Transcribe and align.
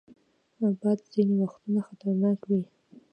باد 0.79 0.99
ځینې 1.11 1.33
وختونه 1.41 1.79
خطرناک 1.87 2.39
وي 2.49 2.61